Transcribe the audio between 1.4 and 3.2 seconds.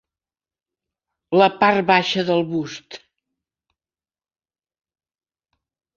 La part baixa del bust.